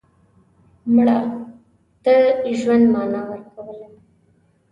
مړه 0.93 1.17
ته 2.03 2.15
د 2.43 2.45
ژوند 2.59 2.85
معنا 2.93 3.21
ورکوله 3.31 3.73